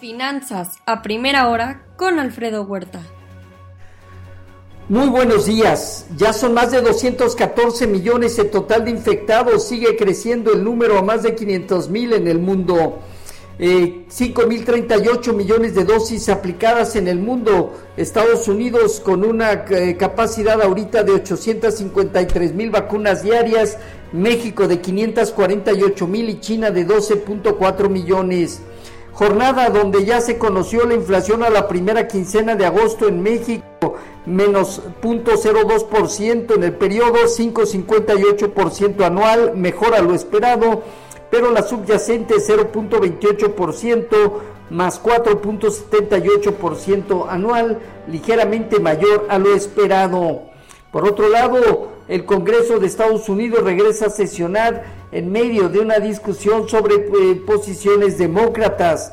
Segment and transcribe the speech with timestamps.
[0.00, 3.00] Finanzas a primera hora con Alfredo Huerta.
[4.88, 6.06] Muy buenos días.
[6.16, 9.66] Ya son más de 214 millones el total de infectados.
[9.66, 13.00] Sigue creciendo el número a más de 500 mil en el mundo.
[13.58, 17.74] Eh, 5.038 millones de dosis aplicadas en el mundo.
[17.96, 23.78] Estados Unidos con una eh, capacidad ahorita de 853 mil vacunas diarias.
[24.12, 28.62] México de 548 mil y China de 12.4 millones.
[29.18, 33.96] Jornada donde ya se conoció la inflación a la primera quincena de agosto en México,
[34.26, 40.84] menos 0.02% en el periodo, 5.58% anual, mejor a lo esperado,
[41.32, 44.32] pero la subyacente 0.28%
[44.70, 50.42] más 4.78% anual, ligeramente mayor a lo esperado.
[50.92, 55.98] Por otro lado, el Congreso de Estados Unidos regresa a sesionar en medio de una
[55.98, 59.12] discusión sobre eh, posiciones demócratas.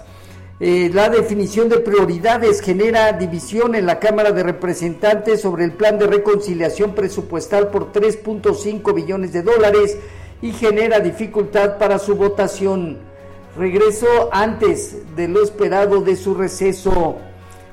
[0.60, 6.00] Eh, la definición de prioridades genera división en la Cámara de Representantes sobre el plan
[6.00, 9.98] de reconciliación presupuestal por 3.5 billones de dólares
[10.42, 13.00] y genera dificultad para su votación.
[13.58, 17.18] Regresó antes de lo esperado de su receso.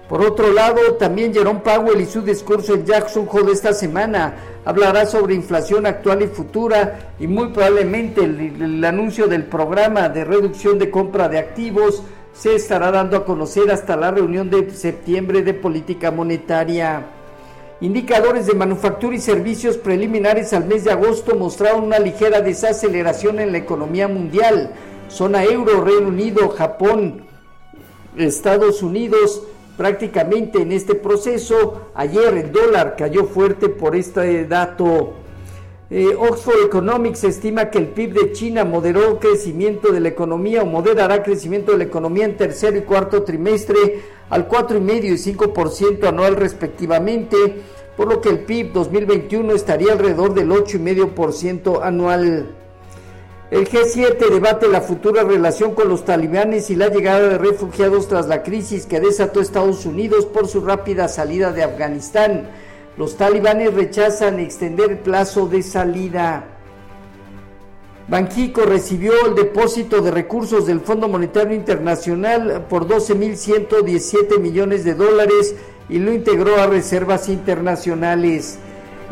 [0.09, 5.07] Por otro lado, también Jerome Powell y su discurso en Jackson Hole esta semana hablará
[5.07, 10.91] sobre inflación actual y futura y muy probablemente el, anuncio del programa de reducción de
[10.91, 16.11] compra de activos se estará dando a conocer hasta la reunión de septiembre de política
[16.11, 17.07] monetaria.
[17.81, 23.53] Indicadores de manufactura y servicios preliminares al mes de agosto mostraron una ligera desaceleración en
[23.53, 24.71] la economía mundial.
[25.09, 27.25] Zona euro, Reino Unido, Japón,
[28.17, 29.43] Estados Unidos
[29.77, 31.89] prácticamente en este proceso.
[31.95, 35.15] Ayer el dólar cayó fuerte por este dato.
[35.95, 40.67] Eh, Oxford Economics estima que el PIB de China moderó crecimiento de la economía o
[40.67, 44.01] moderará crecimiento de la economía en tercer y cuarto trimestre
[44.31, 47.37] al 4,5 y 5% anual respectivamente,
[47.95, 52.62] por lo que el PIB 2021 estaría alrededor del 8,5% anual.
[53.53, 58.27] El G7 debate la futura relación con los talibanes y la llegada de refugiados tras
[58.27, 62.49] la crisis que desató Estados Unidos por su rápida salida de Afganistán.
[62.97, 66.45] Los talibanes rechazan extender el plazo de salida.
[68.09, 75.55] Banquico recibió el depósito de recursos del Fondo Monetario Internacional por 12.117 millones de dólares
[75.91, 78.59] y lo integró a reservas internacionales.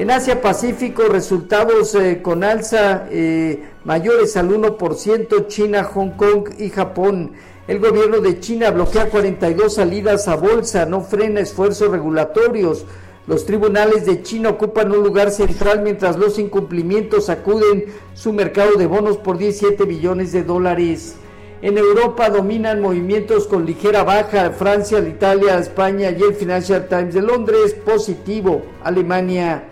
[0.01, 6.71] En Asia Pacífico, resultados eh, con alza eh, mayores al 1%, China, Hong Kong y
[6.71, 7.33] Japón.
[7.69, 12.87] El gobierno de China bloquea 42 salidas a bolsa, no frena esfuerzos regulatorios.
[13.27, 17.85] Los tribunales de China ocupan un lugar central mientras los incumplimientos sacuden
[18.15, 21.17] su mercado de bonos por 17 billones de dólares.
[21.61, 27.21] En Europa dominan movimientos con ligera baja, Francia, Italia, España y el Financial Times de
[27.21, 29.65] Londres, positivo, Alemania.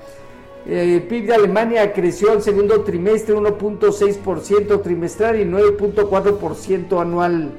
[0.69, 7.53] El PIB de Alemania creció el segundo trimestre 1.6% trimestral y 9.4% anual.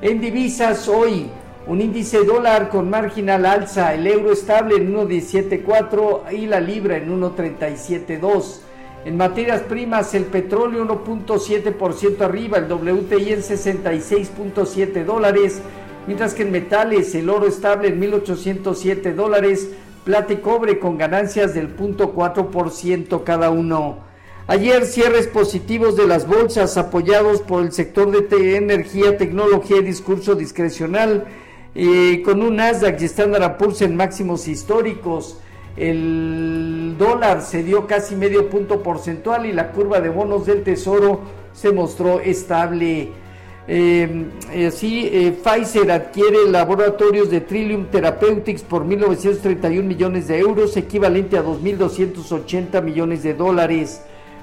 [0.00, 1.28] En divisas hoy,
[1.66, 7.20] un índice dólar con marginal alza, el euro estable en 1.174 y la libra en
[7.20, 8.60] 1.372.
[9.04, 15.60] En materias primas, el petróleo 1.7% arriba, el WTI en 66.7 dólares,
[16.06, 19.68] mientras que en metales el oro estable en 1.807 dólares,
[20.06, 23.98] plata y cobre con ganancias del 0.4% cada uno.
[24.46, 30.36] Ayer cierres positivos de las bolsas apoyados por el sector de energía, tecnología y discurso
[30.36, 31.24] discrecional,
[32.24, 35.40] con un Nasdaq y Standard Poor's en máximos históricos.
[35.76, 41.22] El dólar se dio casi medio punto porcentual y la curva de bonos del tesoro
[41.52, 43.10] se mostró estable.
[43.68, 51.36] Eh, así, eh, Pfizer adquiere laboratorios de Trillium Therapeutics por 1.931 millones de euros, equivalente
[51.36, 54.02] a 2.280 millones de dólares.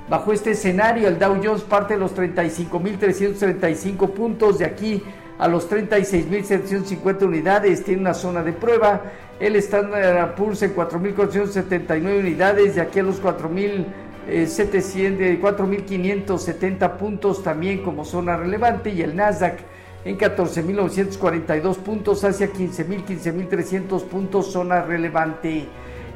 [0.10, 5.02] Bajo este escenario, el Dow Jones parte de los 35.335 puntos, de aquí
[5.40, 9.02] a los 36.750 unidades, tiene una zona de prueba.
[9.40, 13.86] El Standard Poor's en 4.479 unidades, de aquí a los 4.000
[14.28, 19.60] 4.570 eh, puntos también como zona relevante y el Nasdaq
[20.06, 25.68] en 14.942 puntos hacia 15.000, 15.300 puntos zona relevante.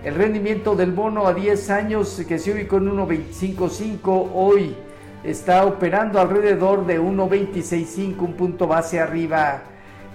[0.03, 4.75] El rendimiento del bono a 10 años que se ubicó en 1.255 hoy
[5.23, 9.61] está operando alrededor de 1.265, un punto base arriba.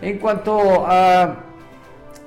[0.01, 1.52] En cuanto a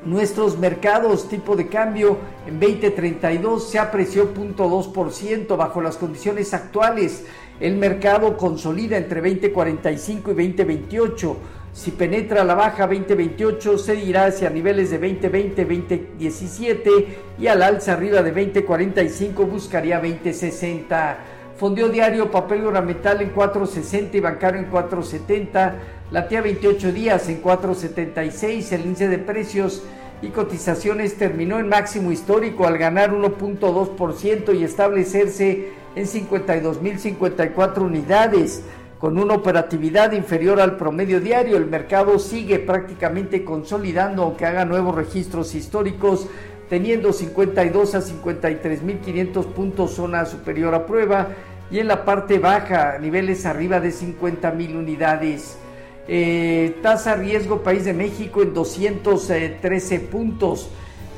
[0.05, 7.25] Nuestros mercados tipo de cambio en 2032 se apreció 0.2% bajo las condiciones actuales.
[7.59, 11.37] El mercado consolida entre 2045 y 2028.
[11.73, 17.07] Si penetra la baja 2028, se irá hacia niveles de 2020, 2017
[17.39, 21.17] y al alza arriba de 2045 buscaría 2060.
[21.57, 25.73] Fondió diario papel ornamental en 4.60 y bancario en 4.70.
[26.11, 28.71] La TIA 28 días en 4.76.
[28.73, 29.81] El índice de precios
[30.21, 38.63] y cotizaciones terminó en máximo histórico al ganar 1.2% y establecerse en 52.054 unidades.
[38.99, 44.93] Con una operatividad inferior al promedio diario, el mercado sigue prácticamente consolidando, aunque haga nuevos
[44.93, 46.27] registros históricos,
[46.69, 51.29] teniendo 52 a 53.500 puntos zona superior a prueba
[51.71, 55.57] y en la parte baja niveles arriba de 50.000 unidades.
[56.07, 60.69] Eh, tasa riesgo País de México en 213 puntos.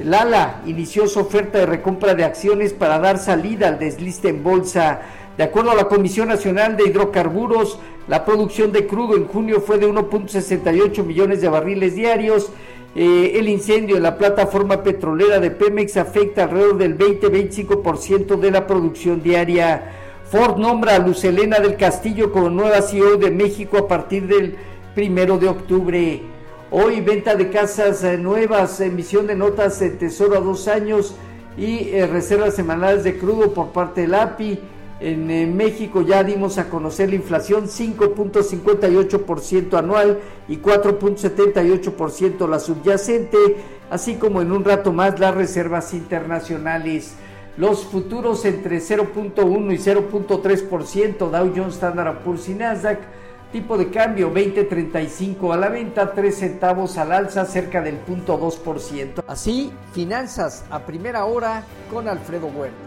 [0.04, 5.01] Lala inició su oferta de recompra de acciones para dar salida al desliste en bolsa.
[5.38, 9.78] De acuerdo a la Comisión Nacional de Hidrocarburos, la producción de crudo en junio fue
[9.78, 12.51] de 1.68 millones de barriles diarios.
[12.95, 18.66] Eh, el incendio en la plataforma petrolera de Pemex afecta alrededor del 20-25% de la
[18.66, 19.92] producción diaria.
[20.31, 24.57] Ford nombra a Lucelena del Castillo como nueva CEO de México a partir del
[24.97, 26.21] primero de octubre.
[26.71, 31.13] Hoy venta de casas eh, nuevas, emisión de notas de tesoro a dos años
[31.55, 34.59] y eh, reservas semanales de crudo por parte del API.
[34.99, 40.17] En eh, México ya dimos a conocer la inflación 5.58% anual
[40.47, 43.38] y 4.78% la subyacente,
[43.91, 47.13] así como en un rato más las reservas internacionales.
[47.55, 52.97] Los futuros entre 0.1 y 0.3%, Dow Jones, Standard Poor's y Nasdaq
[53.51, 59.23] Tipo de cambio 20.35 a la venta, 3 centavos al alza, cerca del punto 2%.
[59.25, 62.87] Así, finanzas a primera hora con Alfredo Huerta.